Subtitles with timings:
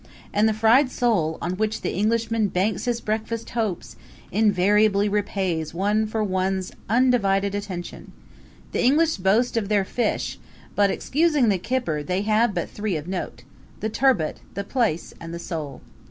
[0.33, 3.97] And the fried sole, on which the Englishman banks his breakfast hopes,
[4.31, 8.11] invariably repays one for one's undivided attention.
[8.71, 10.39] The English boast of their fish;
[10.73, 13.43] but, excusing the kipper, they have but three of note
[13.79, 15.81] the turbot, the plaice and the sole.